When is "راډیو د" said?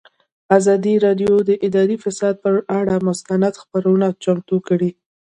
1.05-1.51